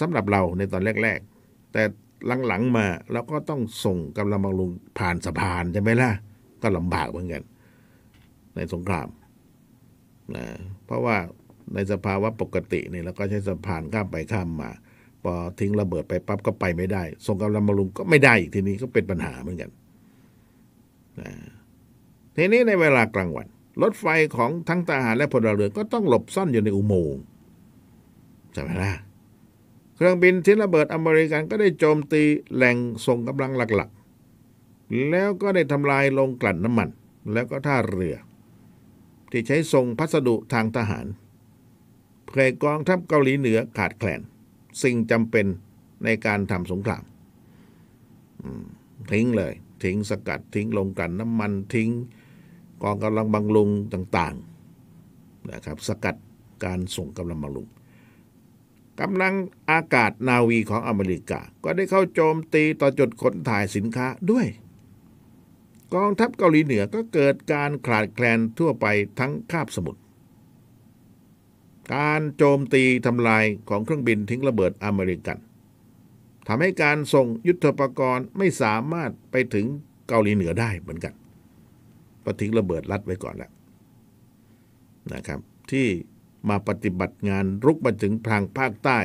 [0.00, 1.82] สำหรับเราในตอนแรก ๆ แต่
[2.46, 6.10] หลังๆมาเราก็ต้องส่งกำลังบำรุงผ่านสะพานใช่ไหมล่ะ
[6.62, 7.42] ก็ลำบากเหมือนกัน
[8.54, 9.08] ในสงคราม
[10.34, 10.46] นะ
[10.86, 11.16] เพราะว่า
[11.74, 14.70] ในสภาวะปกติเนี่ยเราก็ใช้สะพานข้ามไปข้ามมา
[15.58, 19.70] ทิ้งระเบิดไปปั๊บก็ไปไม่ได้ ส่งกำลังบำรุงก็ไม่ได้อีกทีนี้ก็เป็นปัญหาเหมือนกัน
[21.20, 21.30] นะ
[22.36, 23.46] ทีนี้ในเวลากลางวัน
[23.82, 27.22] รถไฟของทั้งทหารและพลเรือนก็ต้องหลบซ่อนอยู่ในอุโมงค์
[28.52, 28.92] ใช่ไหมล่ะ
[29.96, 32.22] เครื่องบินทิ้งระเบิดอเมริกันก็ได้โจมตี
[32.54, 36.88] แหล่งส่งกำลังหลักๆ แล้วก็ได้ทำลายโรงกลั่นน้ำมัน
[37.32, 38.16] แล้วก็ท่าเรือ
[39.30, 41.06] ที่ใช้ส่งพัสดุทางทหาร
[42.26, 44.20] เพื่อกองทัพเกาหลีเหนือขาดแคลน
[44.82, 45.46] สิ่งจำเป็น
[46.04, 47.02] ในการทำสงคราม
[49.12, 51.90] ทิ้งเลย ทิ้งสกัดทิ้งโรงกันน้ำมันทิ้ง
[52.82, 56.16] กองกำลังบำรุงต่างๆนะครับสกัด
[56.64, 57.68] การส่งกำลังบำรุง
[59.00, 59.34] กำลัง
[59.70, 64.46] อากาศนาวีของอเมริกา ก็ได้เข้าโจมตีต่อจุดขนถ่ายสินค้าด้วย
[65.94, 68.86] กองทัพเกาหลีเหนือก็เกิดการขาดแคลนทั่วไป
[69.18, 70.00] ทั้งคาบสมุทร
[71.94, 75.38] การโจมตีทำลายของเครื่องบินทิ้งระเบิดอเมริกัน
[76.48, 79.66] ทำให้การส่งยุทธปกรณ์ไม่สามารถไปถึง
[80.08, 81.14] เกาหลีเหนือได้เหมือนกัน
[82.20, 83.50] เพราะทิ้งระเบิดลัดไว้ก่อนแล้ว
[85.12, 85.86] นะครับ ที่
[86.48, 88.98] มาปฏิบัติงานรุกมาถึงทางภาคใต้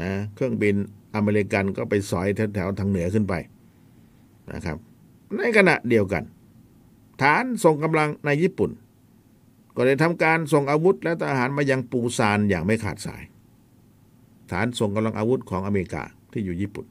[0.00, 0.74] นะเครื่องบิน
[1.14, 3.34] อเมริกันก็ไปสอยแถวๆทางเหนือขึ้นไป
[4.52, 4.76] นะครับ
[5.36, 6.22] ในขณะเดียวกัน
[7.22, 8.70] ฐานส่งกำลังในญี่ปุ่น
[9.76, 13.22] ก็ได้ทำการส่งอาวุธและทหารมายังปูซานอย่างไม่ขาดสาย
[14.50, 16.86] ฐานส่งกำลังอาวุธของอเมริกาที่อยู่ญี่ปุ่น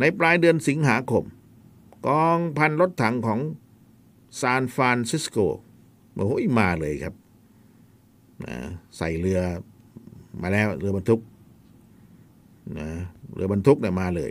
[0.00, 1.24] ในปลายเดือนสิงหาคม
[2.06, 3.40] กองพันรถถังของ
[4.40, 5.38] ซานฟรานซิสโก
[6.14, 7.14] โอ้โหมาเลยครับ
[8.44, 8.56] นะ
[8.96, 9.40] ใส่เรือ
[10.40, 11.20] มาแล้วเรือบรรทุก
[12.78, 12.88] นะ
[13.34, 14.30] เรือบรรทุกเนี่ยมาเลย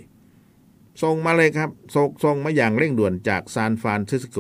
[1.04, 4.38] ส่งมาเลยครับส่งส่งมาอย่างเร่งด่วนจากซานฟรานซิสโก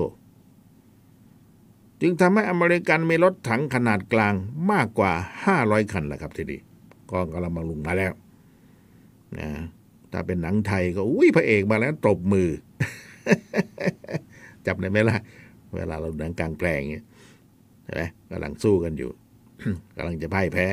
[2.02, 4.34] จึงทำให้อเมริกันมีรถถังขนาดกลาง
[4.72, 5.14] มากกว่า
[5.52, 6.60] 500 คันแหล้วครับทีนี้
[7.12, 8.14] กองกำลังบำรุงมาแล้ว
[9.38, 9.48] นะ
[10.12, 12.50] ถ้าเป็นหนังไทยก็อุ้ยพระเอกมาแล้วตบมือ
[14.66, 15.18] จับได้ไหมล่ะ
[15.76, 17.06] เวลาเราหนังกลางแปลงเงี้ย
[17.84, 19.12] ใช่ไหมกำลังสู้กันอยู่
[19.98, 20.68] กำลังจะพ่ายแพ้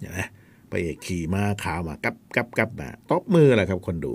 [0.00, 0.18] ใช่ไหม
[0.70, 4.12] พระเอกขี่ม้าขาวมากับกับกับมาตบมือแหละครับ คนดู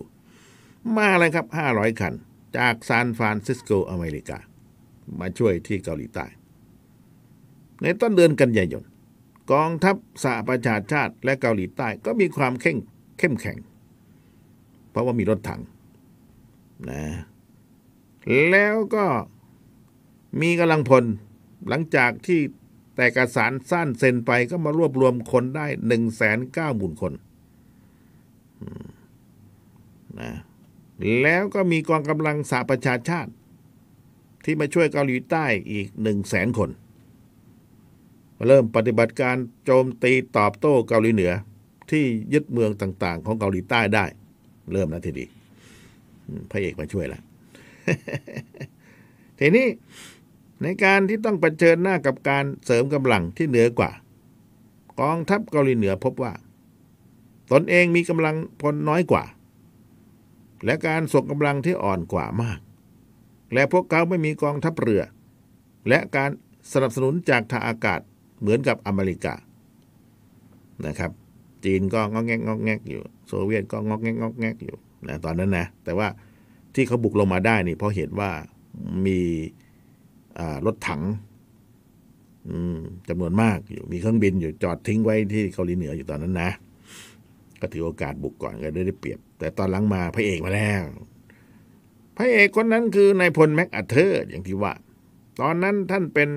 [0.97, 2.13] มาเลยครับ500คัน
[2.57, 4.37] จากซานฟรานซิสโกอเมริกา
[5.19, 6.25] มาช่วยที่เกาหลีใต้
[7.81, 8.83] ในต้นเดือนกันยายน
[9.51, 12.77] กองทัพสหประชาชาติและเกาหลีใต้ก็มีความเข้ม
[13.19, 13.57] เข้มแข็ง
[14.89, 15.61] เพราะว่ามีรถถัง
[16.89, 17.05] นะ
[18.49, 19.05] แล้วก็
[20.41, 21.03] มีกำลังพล
[21.67, 22.39] หลังจากที่
[22.95, 27.13] แต่กสารสั้นเซ็นไปก็มารวบรวมคนได้หนึ่งแสนเก้าหมื่นคน
[30.19, 30.31] นะ
[31.21, 33.31] แล้วก็มีกองกำลังสหประชาชาติ
[34.43, 36.69] ที่มาช่วยเกาหลีใต้อีกหนึ่งแสนคน
[38.47, 41.32] เริ่มปฏิบัติการโจมตีตอบโต้เกาหลีเหนือ
[41.91, 44.06] ที่ยึดเมืองต่าง ๆ ของเกาหลีใต้ได้
[44.71, 45.25] เริ่มแล้วทีดี
[46.51, 47.23] พระเอกมาช่วยแล้ว
[49.39, 49.67] ทีนี้
[50.62, 53.91] ในการที่ต้องเผชิญหน้ากับการเสริมกำลังที่เหนือกว่า
[54.99, 56.34] กองทัพเกาหลีเหนือพบว่า
[57.51, 59.23] ตนเองมีกำลังพลน้อยกว่า
[60.65, 62.60] และการส่งกำลังที่อ่อนกว่ามาก
[63.53, 65.03] และพวกเขาไม่มีกองทัพเรือ
[65.89, 66.29] และการ
[66.73, 67.99] สนับสนุนจากทางอากาศ
[68.39, 69.35] เหมือนกับอเมริกา
[70.87, 71.11] นะครับ
[71.65, 76.07] จีนก็งอกแงกงอกแงกอยู่ โซเวียตก็งอกแงกงอกแงกอยู่นะตอนนั้นนะแต่ว่า
[76.75, 78.31] ที่เขาบุกลงมาได้นี่เพราะเห็นว่า
[79.05, 79.19] มี
[80.65, 81.01] รถถัง
[83.09, 86.49] จำนวนมากอยู่มีเครื่องบินอยู่จอดทิ้งไว้ที่เกาหลีเหนืออยู่ตอนนั้นนะ
[87.61, 90.81] ก็ถือโอกาสบุกก่อนก็ได้ได้เปรียบ แต่ตอนหลังมาพระเอกมาแล้ว
[92.21, 94.73] ระเอกคนนั้นคือนายพลแม็กอัเทอร์อย่างที่ว่า
[95.39, 96.29] ตอนนั้นท่านเป็น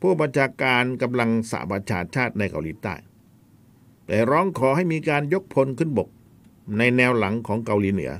[0.00, 2.94] ผู้บัญชาการกำลังสหประชาชาติในเกาหลีใต้
[4.06, 6.08] แต่ร้องขอให้มีการยกพลขึ้นบก
[6.78, 8.12] ในแนวหลังของเกาหลีเหนือ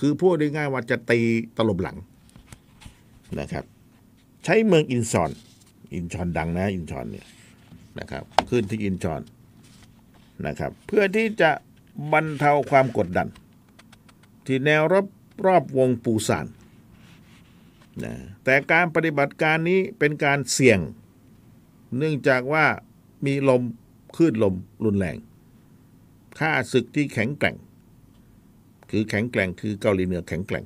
[0.00, 1.20] คือพูดได้ง่ายว่าจะตี
[1.56, 1.96] ตลบหลัง
[3.40, 3.64] นะครับ
[4.44, 5.30] ใช้เมืองอินชอน
[5.94, 7.26] อินชอนดังนะ อินชอนเนี่ย
[7.98, 9.22] นะครับ ขึ้นที่อินชอน
[10.46, 11.50] นะครับ เพื่อที่จะ
[12.12, 13.28] บรรเทาความกดดัน
[14.46, 15.06] ที่แนวรบ
[15.44, 16.46] รอบวงปูซาน
[18.04, 20.78] นะแต่การปฏิบัติการนี้เป็นการเสี่ยง
[21.96, 22.64] เนื่องจากว่า
[23.26, 23.62] มีลม
[24.16, 25.16] คลื่นลมรุนแรง
[26.38, 27.56] ค่าศึกที่แข็งแกร่ง
[28.90, 30.64] คือแข็งแกร่งคือเกาหลีเหนือแข็งแกร่ง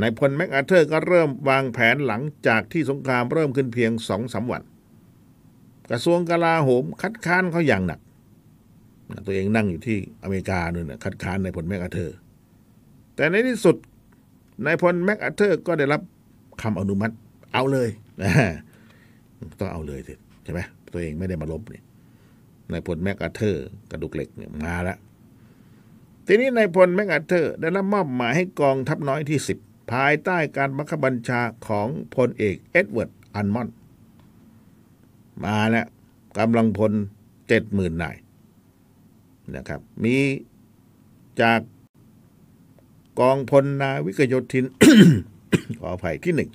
[0.00, 4.62] นายพลแมกอาเธอร์ก็เริ่มวางแผนหลังจากที่สงครามเริ่มขึ้นเพียงสองสามวัน
[5.90, 8.00] กระทรวงกลาโหมคัดค้านเขาอย่างหนัก
[9.26, 12.16] ตัวเองนั่งอยู่ที่อเมริกาเนี่ยนะคัดค้านนายพลแมกอาเธอร์
[13.20, 13.76] แต่ในที่สุด
[14.64, 16.00] นายพลแม็กอาเธอร์ก็ได้รับ
[16.62, 17.14] คำอนุมัติ
[17.52, 17.88] เอาเลย
[18.22, 18.30] นะ
[19.60, 20.60] ต้องเอาเลยสิใช่ไหม
[20.92, 21.84] ตัวเองไม่ได้มารบเนี่ย
[22.72, 24.98] นายพลแม็กอาเธอร์กระดูกเหล็กเนี่ยมาแล้ว
[26.26, 29.58] ทีนี้นายพลแม็กอาเธอร์ ได้รับมอบหมายให้กองทัพน้อยที่สิบ
[29.92, 33.68] ภายใต้การบังคับบัญชาของพลเอกเอ็ดเวิร์ดอัลมอนด์
[35.44, 35.86] มาแล้ว
[36.38, 36.92] กำลังพล
[37.48, 38.16] เจ็ดหมื่นนาย
[39.54, 40.16] นะครับ มี
[41.42, 41.60] จาก
[43.20, 44.64] กองพลนาวิกโยธิน
[45.80, 46.50] ขออภัยที่หนึ่ง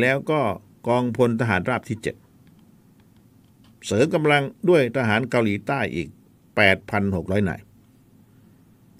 [0.00, 0.40] แล้วก็
[0.88, 2.16] กองพลทหารราบที่เจ็ด
[3.86, 6.08] เสริมกำลังด้วยทหารเกาหลีใต้อีก
[6.78, 7.60] 8,600 นาย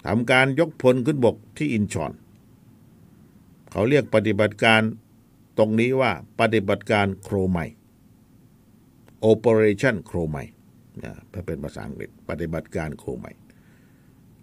[0.05, 2.11] ทำการยกพลขึ้นบกที่อินชอน
[3.71, 4.81] เขาเรียกปฏิบัติการ
[5.57, 7.57] ตรงนี้ว่าปฏิบัติการโครไม
[9.31, 10.37] Operation โครไม
[11.03, 13.25] นะถ้าเป็นภาษาอังกฤษปฏิบัติการโครไม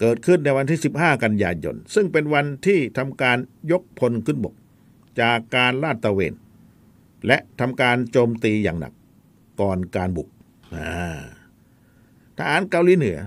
[0.00, 3.38] เกิดขึ้นในวันที่ 15 กันยายน ซึ่งเป็นวันที่ทำการ
[3.70, 4.54] ยกพลขึ้นบก
[5.20, 6.34] จากการลาดตระเวน
[7.26, 8.92] และทำการโจมตีอย่างหนัก
[9.60, 10.28] ก่อนการบุก
[10.74, 11.20] อ่า
[12.36, 13.18] ทหารเกาหลีเหนือ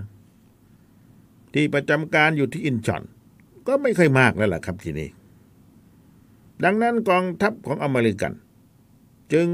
[1.54, 3.02] ที่ประจำการอยู่ที่อินชอน
[3.66, 5.08] ก็ไม่ค่อยมากแล้วล่ะครับทีนี้
[6.64, 8.32] ดังนั้นกองทัพของอเมริกัน
[9.32, 9.48] จึง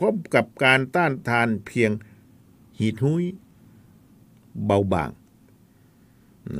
[0.00, 1.90] พบกับการต้านทานเพียง
[2.78, 3.24] หีดหุย
[4.64, 5.10] เบาบาง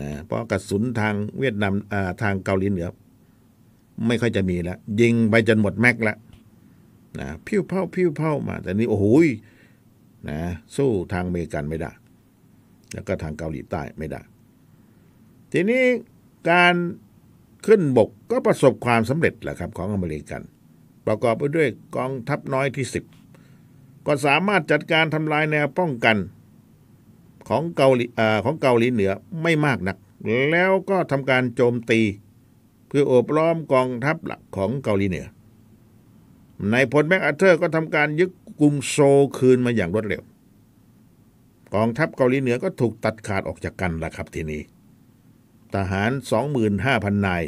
[0.01, 1.75] นะเพราะกระสุนทางเวียดนาม
[2.23, 2.89] ทางเกาหลีเหนือ
[4.07, 6.19] ไม่ค่อยจะมีแล้ว ยิงไปจนหมดแม็กแล้ว
[7.21, 9.07] นะพิ้วเผาพิ้วเผามา แต่นี่โอ้โห
[10.29, 10.41] นะ
[10.77, 11.91] สู้ทางอเมริกันไม่ได้
[12.93, 14.21] แล้วก็ทางเกาหลีใต้ไม่ได้
[15.53, 15.85] ทีนี้
[16.51, 16.75] การ
[17.67, 20.43] ขึ้นบกก็ประสบความสำเร็จแหละครับ ของอเมริกัน
[21.07, 23.05] ประกอบไปด้วยกองทัพน้อยที่สิบ
[24.07, 26.17] ก็สามารถจัดการทำลายแนวป้องกัน
[27.53, 29.13] ของเกาหลีเอ่อของเกาหลีเหนือ
[29.43, 29.97] ไม่มากนัก
[30.51, 32.01] แล้วก็ทำการโจมตี
[32.89, 35.27] เพื่อโอบล้อมกองทัพหลักของเกาหลีเหนือ
[36.71, 40.23] ในพลแม็กอาเธอร์ก็ทำการยึดกรุงโซลคืนมาอย่างรวดเร็ว
[41.75, 44.63] กองทัพเกาหลีเหนือก็ถูกตัดขาดออกจากกันละครับทีนี้
[45.75, 46.11] ทหาร
[46.69, 47.43] 25,000 นาย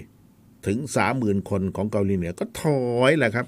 [0.66, 0.78] ถึง
[1.14, 3.46] 30,000 คนของเกาหลีเหนือก็ถอยแหละครับ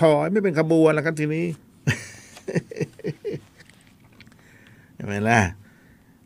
[0.00, 1.46] ถอยไม่เป็นขบวนแล้วครับทีนี้
[4.94, 5.40] ใช่ไหมล่ะ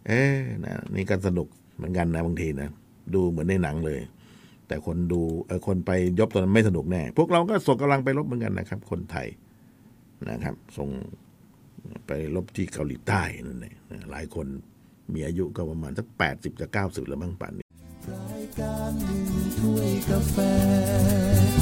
[0.06, 0.22] เอ๊
[0.64, 2.68] นะนี่ก็สนุกเหมือนกันนะบางทีนะ
[3.14, 4.00] ดูเหมือนในหนังเลย
[4.68, 9.26] แต่คนดูเออคนไปยบตอนนั้นไม่สนุกแน่ พวกเราก็ส่งกำลังไปรบเหมือนกันนะครับ คนไทย
[10.30, 10.88] นะครับ ส่ง
[12.06, 13.76] ไปรบที่เกาหลีใต้นั่นเอง
[14.10, 14.46] หลายคน
[15.14, 17.64] มีอายุก็ประมาณสักแปดสิบจะเก้าสิบแล้วมั้งป่านนี้
[18.12, 20.36] รายการหนึ่งถ้วยกาแฟ